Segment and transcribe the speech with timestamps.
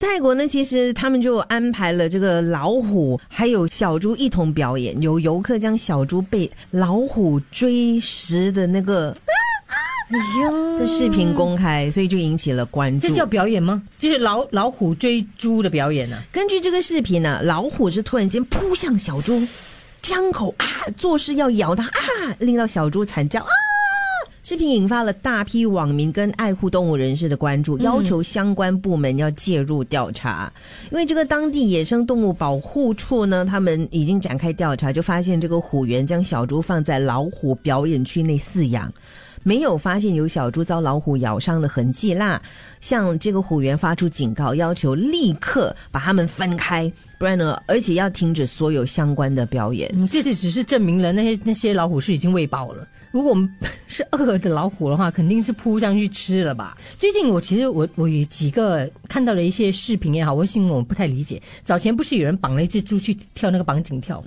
[0.00, 9.14] 泰国呢，其实他们就安排了这个老虎还有小猪一同表演，有游客将小猪被老虎追食的那个
[10.78, 13.06] 这视频公开，所以就引起了关注。
[13.06, 13.82] 这叫表演吗？
[13.98, 19.38] 就是老老虎追猪的表演呢、根据这个视频呢，老虎是突然间扑向小猪，
[20.00, 21.92] 张口啊，做事要咬它啊，
[22.38, 23.50] 令到小猪惨叫啊。
[24.42, 30.50] 视频引发了大批网民跟爱护动物人士的关注，要求相关部门要介入调查。
[30.90, 38.92] 因为这个当地野生动物保护处呢，他们已经展开调查，就发现这个虎园将小猪放在老虎表演区内饲养。
[39.42, 42.40] 没有发现有小猪遭老虎咬伤的痕迹啦，
[42.80, 49.90] 向这个虎园发出警告，要求立刻把它们分开，不然呢，而且要停止所有相关的表演。
[49.92, 52.88] 嗯，这就只是证明了那些那些老虎是已经喂饱了。
[53.10, 53.46] 如果我们
[53.88, 56.78] 是饿的老虎的话，肯定是扑上去吃了吧。
[56.98, 61.42] 最近我其实我我有几个看到了一些视频也好，微信我不太理解。
[61.62, 64.24] 早前不是有人绑了一只猪去跳那个绑井跳，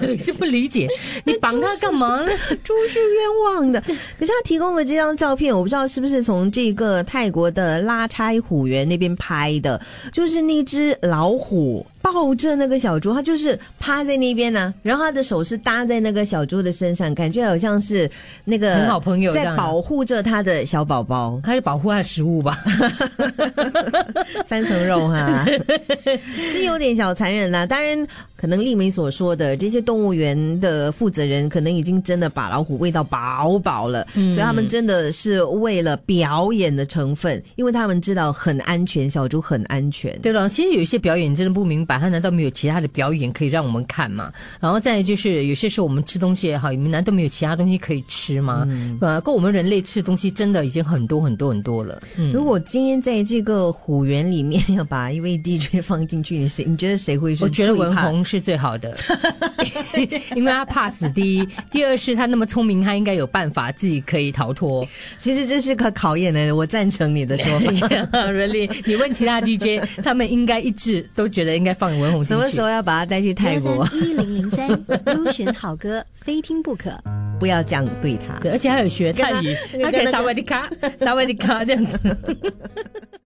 [0.00, 0.88] 我是不理解，
[1.24, 2.30] 你绑它干嘛呢？
[2.64, 9.78] 猪是冤枉的，可是他提供的这张照片，我不知道是不是从这个泰国的拉差虎园那边拍的，
[10.12, 11.81] 就是那只老虎。
[11.82, 18.10] more 抱着那个小猪，他就是趴在那边呢、然后他的手是搭在那个小猪的身上，感觉好像是
[18.44, 21.40] 那个很好朋友在保护着他的小宝宝。
[21.44, 22.58] 他是保护他的食物吧。
[24.46, 25.46] 三层肉哈，
[26.48, 27.64] 是有点小残忍啦。
[27.64, 40.18] 当然，可能丽梅所说的这些动物园的负责人，可能已经真的把老虎喂到饱饱了，所以他们真的是为了表演的成分，因为他们知道很安全，小猪很安全。
[40.20, 44.32] 对了，其实有一些表演真的不明白，他难道没有其他的表演可以让我们看吗？
[44.60, 48.66] 然后再就是有些时候我们吃东西也好，你们难道没有其他东西可以吃吗？
[49.00, 52.02] 呃，够我们人类吃的东西真的已经很多很多很多了。
[52.16, 58.96] 嗯，如果今天在这个虎园里面要把一位 DJ 放进去，你谁你觉得谁会是我觉得文红是最好的，
[60.34, 61.08] 因为他怕死。
[61.10, 64.86] 第一，第二是他那么聪明，他应该有办法自己可以逃脱。
[65.18, 67.88] 其实这是个考验来的，我赞成你的说法。
[68.32, 72.28] really，你问其他 DJ，他们应该一致都觉得应该放文红进去。
[72.28, 73.84] 什么时候要把他带去泰国？
[73.92, 74.68] 一零零三
[75.06, 76.92] 优选好歌，非听不可。
[77.40, 78.38] 不要这样对他。
[78.38, 80.70] 对，而且还有学泰语，他他可以跟那个萨瓦迪卡，
[81.00, 81.98] 萨瓦迪卡这样子。